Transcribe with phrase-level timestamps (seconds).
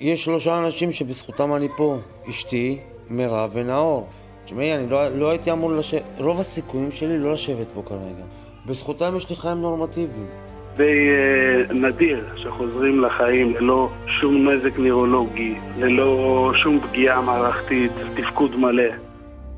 [0.00, 1.98] יש שלושה אנשים שבזכותם אני פה.
[2.28, 2.78] אשתי,
[3.10, 4.06] מירב ונאור.
[4.44, 8.24] תשמעי, אני לא, לא הייתי אמור לשבת, רוב הסיכויים שלי לא לשבת פה כרגע.
[8.66, 10.26] בזכותם יש לי חיים נורמטיביים.
[10.76, 13.88] די uh, נדיר שחוזרים לחיים ללא
[14.20, 18.92] שום נזק נוירולוגי, ללא שום פגיעה מערכתית, תפקוד מלא.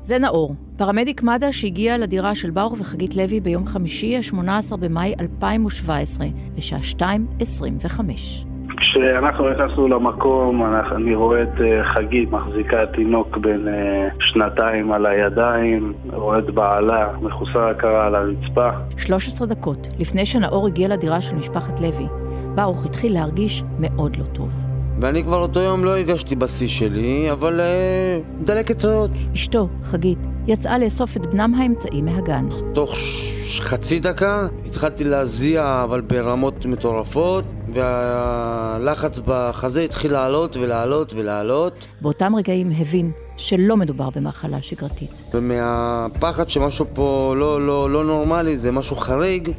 [0.01, 6.27] זה נאור, פרמדיק מד"א שהגיע לדירה של ברוך וחגית לוי ביום חמישי, ה-18 במאי 2017,
[6.55, 8.48] בשעה 2.25.
[8.79, 10.63] כשאנחנו נכנסנו למקום,
[10.95, 17.07] אני רואה את אה, חגית מחזיקה תינוק בן אה, שנתיים על הידיים, רואה את בעלה
[17.21, 18.69] מחוסר הכרה על הרצפה.
[18.97, 22.05] 13 דקות לפני שנאור הגיע לדירה של משפחת לוי,
[22.55, 24.49] ברוך התחיל להרגיש מאוד לא טוב.
[25.01, 29.11] ואני כבר אותו יום לא הגשתי בשיא שלי, אבל אה, דלקת ריאות.
[29.33, 32.45] אשתו, חגית, יצאה לאסוף את בנם האמצעי מהגן.
[32.73, 32.95] תוך.
[33.59, 41.87] חצי דקה התחלתי להזיע, אבל ברמות מטורפות, והלחץ בחזה התחיל לעלות ולעלות ולעלות.
[42.01, 45.11] באותם רגעים הבין שלא מדובר במחלה שגרתית.
[45.33, 49.51] ומהפחד שמשהו פה לא, לא, לא נורמלי, זה משהו חריג,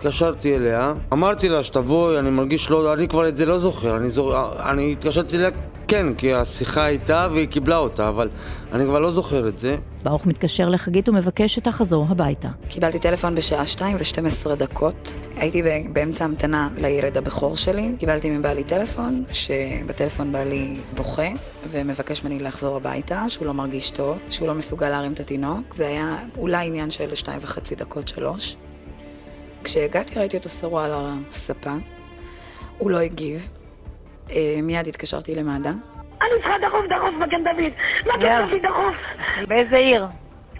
[0.00, 4.10] התקשרתי אליה, אמרתי לה שתבואי, אני מרגיש לא, אני כבר את זה לא זוכר, אני,
[4.10, 5.50] זוכר, אני התקשרתי אליה
[5.88, 8.28] כן, כי השיחה הייתה והיא קיבלה אותה, אבל
[8.72, 9.76] אני כבר לא זוכר את זה.
[10.02, 12.48] ברוך מתקשר לחגית ומבקש שתחזור הביתה.
[12.68, 15.14] קיבלתי טלפון בשעה 2 ו-12 דקות.
[15.36, 15.62] הייתי
[15.92, 17.92] באמצע המתנה לילד הבכור שלי.
[17.98, 21.28] קיבלתי מבעלי טלפון, שבטלפון בעלי בוכה
[21.70, 25.76] ומבקש ממני לחזור הביתה, שהוא לא מרגיש טוב, שהוא לא מסוגל להרים את התינוק.
[25.76, 28.56] זה היה אולי עניין של 2 וחצי דקות, 3.
[29.64, 31.70] כשהגעתי ראיתי אותו שרוע על הספה,
[32.78, 33.48] הוא לא הגיב,
[34.30, 35.68] אה, מיד התקשרתי למד"א.
[35.68, 37.72] אני צריכה דחוף, דחוף, מגן דוד.
[38.06, 38.96] מגן דוד דחוף.
[39.48, 40.06] באיזה עיר?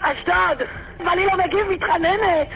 [0.00, 0.68] אשדוד.
[0.98, 2.48] ואני לא מגיב, מתחננת.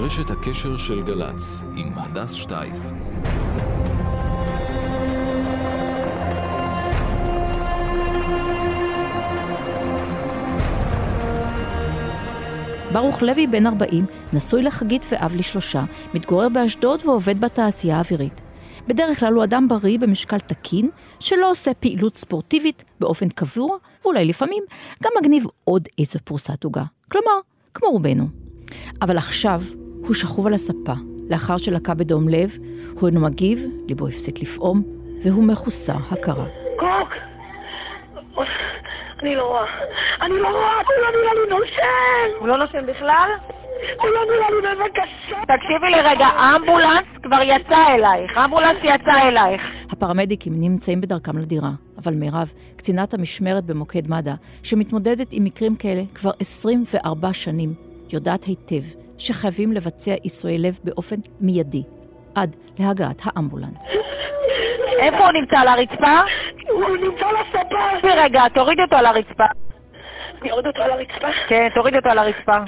[0.00, 2.80] רשת הקשר של גל"צ עם הדס שטייף
[12.92, 15.84] ברוך לוי, בן 40, נשוי לחגית ואב לשלושה,
[16.14, 18.40] מתגורר באשדוד ועובד בתעשייה האווירית.
[18.88, 20.90] בדרך כלל הוא אדם בריא במשקל תקין,
[21.20, 24.62] שלא עושה פעילות ספורטיבית באופן קבוע, ואולי לפעמים
[25.02, 26.84] גם מגניב עוד איזה פרוסת עוגה.
[27.10, 27.38] כלומר,
[27.74, 28.28] כמו רובנו.
[29.02, 29.62] אבל עכשיו
[30.06, 30.94] הוא שכוב על הספה,
[31.30, 32.56] לאחר שלקה בדום לב,
[33.00, 34.82] הוא אינו מגיב, ליבו הפסיק לפעום,
[35.22, 36.67] והוא מחוסר הכרה.
[39.22, 39.64] אני לא רואה.
[40.22, 42.38] אני לא רואה, כולנו נראה לי נושם!
[42.40, 43.30] הוא לא נושם בכלל?
[43.96, 45.36] כולנו נראה לי בבקשה!
[45.42, 48.36] תקשיבי לי רגע, האמבולנס כבר יצא אלייך.
[48.36, 49.62] האמבולנס יצא אלייך.
[49.92, 56.30] הפרמדיקים נמצאים בדרכם לדירה, אבל מירב, קצינת המשמרת במוקד מד"א, שמתמודדת עם מקרים כאלה כבר
[56.40, 57.68] 24 שנים,
[58.12, 58.84] יודעת היטב
[59.18, 61.82] שחייבים לבצע עיסויי לב באופן מיידי,
[62.36, 63.88] עד להגעת האמבולנס.
[64.98, 65.56] איפה הוא נמצא?
[65.56, 66.16] על הרצפה?
[66.70, 68.08] הוא נמצא על הספה!
[68.24, 69.44] רגע, תוריד אותו על הרצפה.
[70.42, 71.28] אני אוריד אותו על הרצפה?
[71.48, 72.58] כן, תוריד אותו על הרצפה.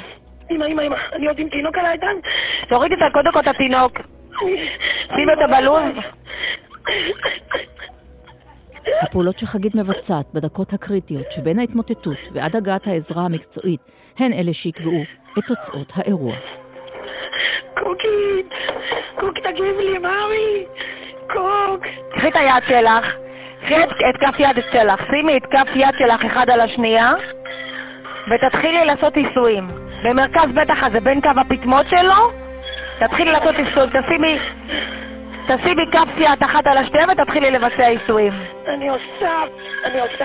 [0.50, 2.20] אמא, אמא, אמא, אני עוד עם תינוק על הידיים?
[2.68, 3.98] תוריד את קודם כל את התינוק.
[5.14, 6.04] שים אותו בלוז.
[9.02, 13.80] הפעולות שחגית מבצעת בדקות הקריטיות שבין ההתמוטטות ועד הגעת העזרה המקצועית
[14.18, 15.02] הן אלה שיקבעו
[15.38, 16.34] את תוצאות האירוע.
[17.74, 18.52] קוקית!
[19.20, 20.64] קוק, תגיב לי, מאמי!
[21.26, 21.84] קוק!
[22.12, 23.29] קחי את היד שלך,
[23.70, 27.12] קחי את, את כף יד שלך, שימי את כף יד שלך אחד על השנייה
[28.30, 29.68] ותתחילי לעשות עיסויים.
[30.04, 32.30] במרכז בטח הזה, בין קו הפטמות שלו,
[32.98, 33.90] תתחילי לעשות עיסויים.
[33.90, 34.38] תשימי,
[35.46, 38.32] תשימי כף יד אחת על השנייה ותתחילי לבצע עיסויים.
[38.68, 39.30] אני עושה,
[39.84, 40.24] אני עושה.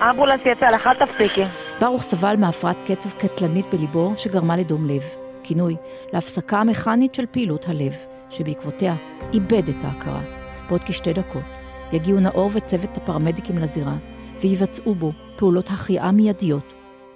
[0.00, 1.44] האמבולנס יצא לך, אל תפסיקי.
[1.80, 5.02] ברוך סבל מהפרעת קצב קטלנית בליבו שגרמה לדום לב,
[5.42, 5.76] כינוי
[6.12, 7.92] להפסקה המכנית של פעילות הלב,
[8.30, 8.92] שבעקבותיה
[9.34, 10.20] איבד את ההכרה.
[10.68, 13.96] בעוד כשתי דקות יגיעו נאור וצוות הפרמדיקים לזירה,
[14.40, 16.72] ויבצעו בו פעולות החייאה מיידיות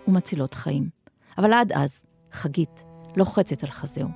[0.08, 0.88] ומצילות חיים.
[1.38, 2.84] אבל עד אז, חגית
[3.16, 4.08] לוחצת על חזהו,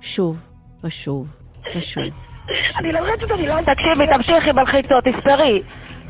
[0.00, 0.50] שוב
[0.84, 1.36] ושוב
[1.76, 2.04] ושוב.
[2.80, 3.54] אני לוחצת, אני לא...
[3.60, 5.62] תקשיבי, תמשיכי בלחיצות, תספרי.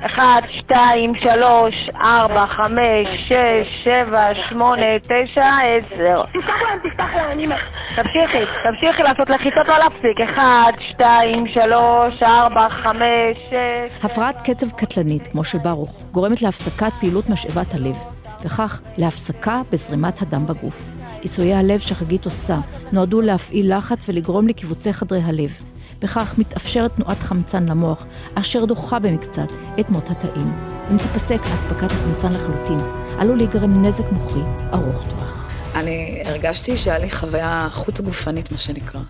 [0.06, 6.22] אחד, שתיים, שלוש, ארבע, חמש, שש, שבע, שמונה, תשע, עשר.
[6.32, 7.54] תפתח להם, תפתח להם, אמא.
[7.96, 10.20] תמשיכי, תמשיכי לעשות לחיצות לא להפסיק.
[10.30, 14.04] אחד, שתיים, שלוש, ארבע, חמש, שש...
[14.04, 17.96] הפרעת קצב קטלנית, כמו של ברוך, גורמת להפסקת פעילות משאבת הלב,
[18.44, 20.90] וכך להפסקה בזרימת הדם בגוף.
[21.22, 22.56] עיסויי הלב שחגית עושה
[22.92, 25.67] נועדו להפעיל לחץ ולגרום לקיבוצי חדרי הלב.
[26.00, 29.48] בכך מתאפשרת תנועת חמצן למוח, אשר דוחה במקצת
[29.80, 30.52] את מות התאים.
[30.90, 32.78] אם תיפסק אספקת החמצן לחלוטין,
[33.18, 34.40] עלול להיגרם נזק מוחי
[34.72, 35.48] ארוך טווח.
[35.74, 39.00] אני הרגשתי שהיה לי חוויה חוץ גופנית, מה שנקרא.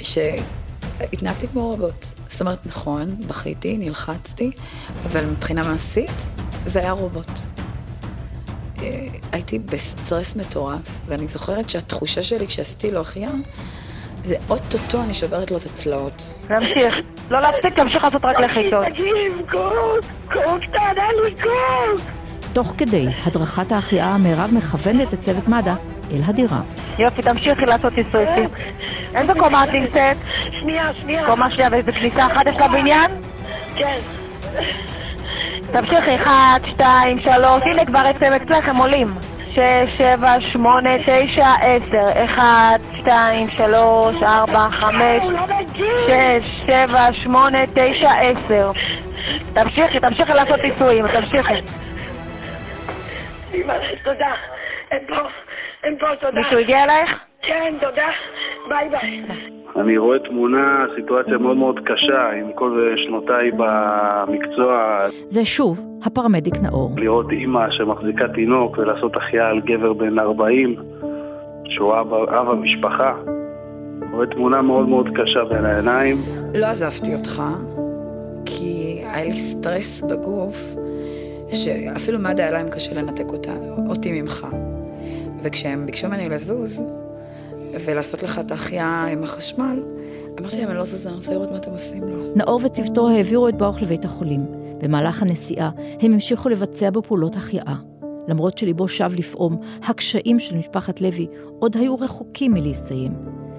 [0.00, 2.06] שהתנהגתי כמו רובוט.
[2.28, 4.50] זאת אומרת, נכון, בכיתי, נלחצתי,
[5.06, 6.30] אבל מבחינה מעשית,
[6.66, 7.40] זה היה רובוט.
[8.82, 13.32] אה, הייתי בסטרס מטורף, ואני זוכרת שהתחושה שלי כשעשיתי לו החייאה,
[14.26, 16.34] זה אוטוטו אני שוברת לו את הצלעות.
[16.50, 16.94] להמשיך.
[17.30, 18.86] לא להפסיק, תמשיך לעשות רק לחיצות.
[18.86, 22.00] תקשיב, קוק, קוק, תענה לי קוק!
[22.52, 25.74] תוך כדי הדרכת ההחייאה, מירב מכוונת את צוות מד"א
[26.12, 26.60] אל הדירה.
[26.98, 28.48] יופי, תמשיכי לעשות ניסויים.
[29.14, 30.16] איזה קומה את נמצאת?
[30.60, 31.26] שנייה, שנייה.
[31.26, 33.10] קומה שנייה ואיזה כניסה אחת יש לבניין?
[33.76, 33.98] כן.
[35.72, 39.08] תמשיכי, אחת, שתיים, שלוש, הנה כבר אצלם אצלכם עולים.
[39.56, 42.24] שש, שבע, שמונה, תשע, עשר.
[42.24, 45.26] אחד, שתיים, שלוש, ארבע, חמש!
[46.06, 48.70] שש, שבע, שמונה, תשע, עשר.
[49.54, 51.54] תמשיכי, תמשיכי לעשות ניסויים, תמשיכי.
[54.04, 54.32] תודה.
[54.90, 55.16] הם פה,
[55.84, 56.40] הם פה, תודה.
[56.40, 57.10] מישהו הגיע אלייך?
[57.42, 58.08] כן, תודה.
[58.68, 59.22] ביי ביי.
[59.80, 66.94] אני רואה תמונה, סיטואציה מאוד מאוד קשה, עם כל שנותיי במקצוע, זה שוב הפרמדיק נאור.
[66.96, 70.76] לראות אימא שמחזיקה תינוק ולעשות החייאה על גבר בן 40,
[71.64, 73.14] שהוא אב, אב המשפחה.
[74.12, 76.16] רואה תמונה מאוד מאוד קשה בין העיניים.
[76.54, 77.42] לא עזבתי אותך,
[78.46, 80.76] כי היה לי סטרס בגוף,
[81.50, 83.52] שאפילו מד"א היה להם קשה לנתק אותה,
[83.88, 84.46] אותי ממך.
[85.42, 86.82] וכשהם ביקשו ממני לזוז,
[87.84, 89.82] ולעשות לך את ההחייאה עם החשמל,
[90.40, 92.32] אמרתי להם, אני לא זזה, אני רוצה לראות מה אתם עושים לו.
[92.36, 94.46] נאור וצוותו העבירו את ברוך לבית החולים.
[94.82, 95.70] במהלך הנסיעה
[96.00, 97.74] הם המשיכו לבצע בו פעולות החייאה.
[98.28, 101.26] למרות שליבו שב לפעום, הקשיים של משפחת לוי
[101.58, 103.12] עוד היו רחוקים מלהסתיים.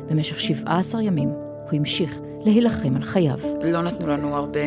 [0.09, 3.39] במשך 17 ימים הוא המשיך להילחם על חייו.
[3.63, 4.59] לא נתנו לנו הרבה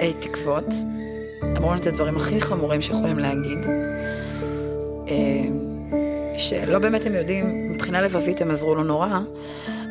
[0.00, 0.74] אה, תקוות.
[1.56, 3.58] אמרו לנו את הדברים הכי חמורים שיכולים להגיד.
[6.36, 9.18] שלא באמת הם יודעים, מבחינה לבבית הם עזרו לו נורא,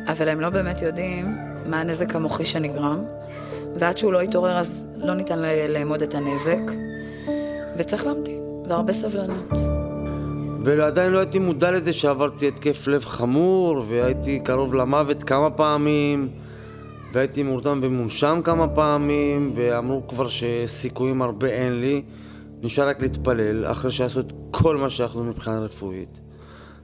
[0.08, 3.04] אבל הם לא באמת יודעים מה הנזק המוחי שנגרם.
[3.78, 5.38] ועד שהוא לא יתעורר אז לא ניתן
[5.68, 6.72] לאמוד את הנזק.
[7.78, 9.52] וצריך להמתין, והרבה סבלנות.
[10.64, 16.28] ועדיין לא הייתי מודע לזה שעברתי התקף לב חמור, והייתי קרוב למוות כמה פעמים,
[17.12, 22.02] והייתי מורדם ומונשם כמה פעמים, ואמרו כבר שסיכויים הרבה אין לי.
[22.62, 26.20] נשאר רק להתפלל, אחרי שעשו את כל מה שיכולו מבחינה רפואית.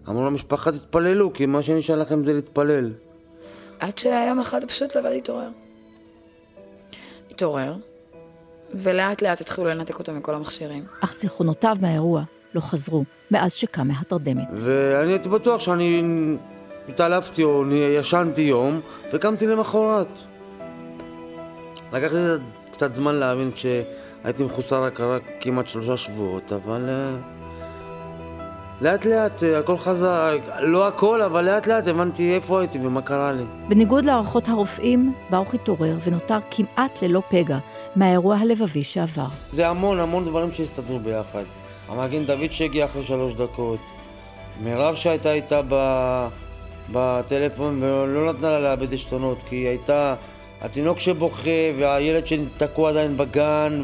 [0.09, 2.93] אמרו למשפחה תתפללו, כי מה שנשאר לכם זה להתפלל.
[3.81, 5.49] עד שיום אחד פשוט לבד התעורר.
[7.31, 7.75] התעורר,
[8.75, 10.85] ולאט לאט התחילו לנתק אותו מכל המכשירים.
[11.01, 12.23] אך זיכרונותיו מהאירוע
[12.55, 14.45] לא חזרו מאז שקם מהתרדמת.
[14.53, 16.03] ואני הייתי בטוח שאני
[16.89, 18.81] התעלפתי או ישנתי יום,
[19.13, 20.21] וקמתי למחרת.
[21.93, 22.21] לקח לי
[22.73, 27.17] קצת זמן להבין שהייתי מחוסר הכרה כמעט שלושה שבועות, אבל אה,
[28.83, 33.33] לאט לאט אה, הכל חזר, לא הכל, אבל לאט לאט הבנתי איפה הייתי ומה קרה
[33.33, 33.45] לי.
[33.69, 37.59] בניגוד להערכות הרופאים, ברוך התעורר ונותר כמעט ללא פגע
[37.97, 39.27] מהאירוע הלבבי שעבר.
[39.53, 41.43] זה המון המון דברים שהסתדרו ביחד.
[41.89, 43.81] המגן דוד שהגיע אחרי שלוש דקות,
[44.63, 45.75] מירב שהייתה איתה ב...
[46.93, 50.15] בטלפון ולא נתנה לה לאבד עשתונות כי היא הייתה
[50.61, 53.83] התינוק שבוכה והילד שתקוע עדיין בגן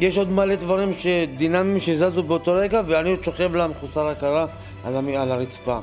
[0.00, 0.90] ויש עוד מלא דברים
[1.36, 4.46] דינמיים שזזו באותו רגע ואני עוד שוכב לה מחוסר הכרה
[4.84, 4.94] על.
[5.16, 5.78] על הרצפה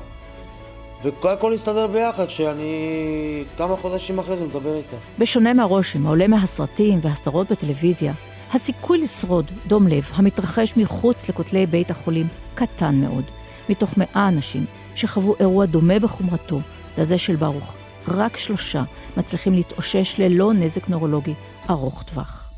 [1.22, 7.52] והכל הסתדר ביחד שאני כמה חודשים אחרי זה מדבר איתה בשונה מהרושם העולה מהסרטים והסדרות
[7.52, 8.12] בטלוויזיה,
[8.52, 13.24] הסיכוי לשרוד דום לב המתרחש מחוץ לכותלי בית החולים קטן מאוד.
[13.68, 16.60] מתוך מאה אנשים שחוו אירוע דומה בחומרתו
[16.98, 17.74] לזה של ברוך,
[18.08, 18.82] רק שלושה
[19.16, 21.34] מצליחים להתאושש ללא נזק נורולוגי
[21.70, 22.50] ארוך טווח.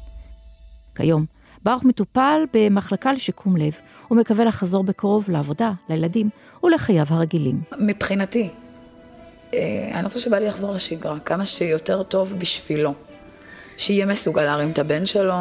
[0.95, 1.25] כיום,
[1.65, 3.73] ברוך מטופל במחלקה לשיקום לב
[4.11, 6.29] ומקווה לחזור בקרוב לעבודה, לילדים
[6.65, 7.63] ולחייו הרגילים.
[7.79, 8.49] מבחינתי,
[9.55, 12.95] אה, אני רוצה שבא לי לחזור לשגרה, כמה שיותר טוב בשבילו.
[13.77, 15.35] שיהיה מסוגל להרים את הבן שלו,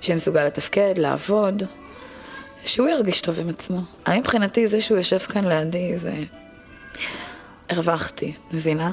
[0.00, 1.62] שיהיה מסוגל לתפקד, לעבוד,
[2.64, 3.80] שהוא ירגיש טוב עם עצמו.
[4.06, 6.14] אני מבחינתי, זה שהוא יושב כאן לידי, זה...
[7.68, 8.90] הרווחתי, מבינה?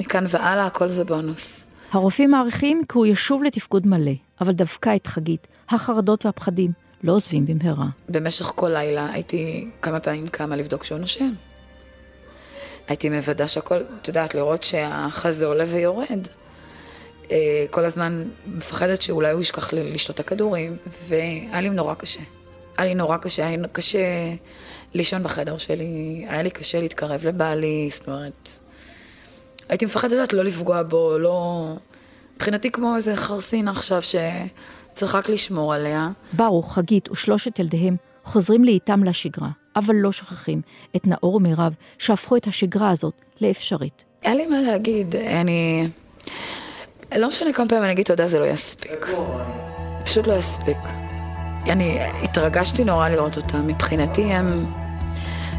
[0.00, 1.66] מכאן והלאה הכל זה בונוס.
[1.92, 6.72] הרופאים מעריכים כי הוא ישוב לתפקוד מלא, אבל דווקא את חגית, החרדות והפחדים
[7.04, 7.86] לא עוזבים במהרה.
[8.08, 11.32] במשך כל לילה הייתי כמה פעמים קמה לבדוק שהוא נושם.
[12.88, 16.28] הייתי מוודא שהכל, את יודעת, לראות שהחזה עולה ויורד.
[17.30, 20.76] אה, כל הזמן מפחדת שאולי הוא ישכח לשתות את הכדורים,
[21.08, 22.20] והיה לי נורא קשה.
[22.78, 24.34] היה לי נורא קשה, היה לי קשה
[24.94, 28.48] לישון בחדר שלי, היה לי קשה להתקרב לבעלי, זאת אומרת...
[29.68, 31.66] הייתי מפחדת, יודעת, לא לפגוע בו, לא...
[32.40, 36.08] מבחינתי כמו איזה חרסינה עכשיו שצריך רק לשמור עליה.
[36.32, 40.60] ברוך, חגית ושלושת ילדיהם חוזרים לאיתם לשגרה, אבל לא שוכחים
[40.96, 44.04] את נאור ומירב שהפכו את השגרה הזאת לאפשרית.
[44.22, 45.88] אין לי מה להגיד, אני...
[47.16, 49.06] לא משנה כמה פעמים אני אגיד תודה, זה לא יספיק.
[50.04, 50.78] פשוט לא יספיק.
[51.68, 53.66] אני התרגשתי נורא לראות אותם.
[53.66, 54.66] מבחינתי הם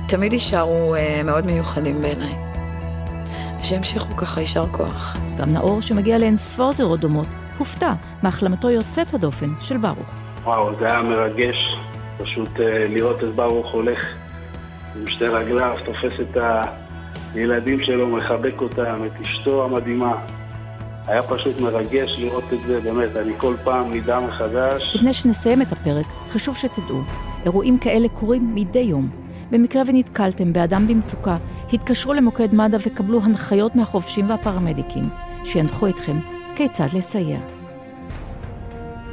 [0.08, 2.51] תמיד יישארו אה, מאוד מיוחדים בעיניי.
[3.64, 5.18] שימשיכו ככה, יישר כוח.
[5.38, 7.28] גם נאור, שמגיע לאין ספור זירות דומות,
[7.58, 10.10] הופתע מהחלמתו יוצאת הדופן של ברוך.
[10.44, 11.56] וואו, זה היה מרגש.
[12.18, 14.00] פשוט אה, לראות את ברוך הולך
[14.96, 16.38] עם שתי רגליו, תופס את
[17.34, 20.14] הילדים שלו, מחבק אותם, את אשתו המדהימה.
[21.08, 24.96] היה פשוט מרגש לראות את זה, באמת, אני כל פעם נדע מחדש.
[24.96, 27.02] לפני שנסיים את הפרק, חשוב שתדעו,
[27.46, 29.10] אירועים כאלה קורים מדי יום.
[29.52, 31.38] במקרה ונתקלתם באדם במצוקה,
[31.74, 35.10] התקשרו למוקד מד"א וקבלו הנחיות מהחובשים והפרמדיקים,
[35.44, 36.20] שינחו אתכם
[36.56, 37.40] כיצד לסייע.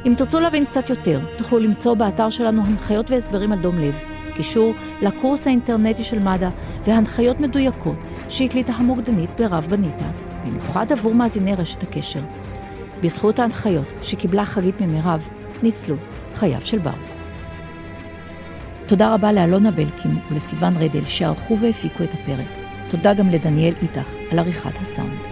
[0.06, 4.02] אם תרצו להבין קצת יותר, תוכלו למצוא באתר שלנו הנחיות והסברים על דום לב,
[4.34, 6.48] קישור לקורס האינטרנטי של מד"א
[6.84, 7.96] והנחיות מדויקות
[8.28, 10.10] שהקליטה המוקדנית ברב בניטה,
[10.46, 12.22] במיוחד עבור מאזיני רשת הקשר.
[13.00, 15.28] בזכות ההנחיות שקיבלה חגית ממירב,
[15.62, 15.96] ניצלו
[16.34, 17.17] חייו של ברוך.
[18.88, 22.46] תודה רבה לאלונה בלקין ולסיון רדל שערכו והפיקו את הפרק.
[22.90, 25.27] תודה גם לדניאל איתך על עריכת הסאונד.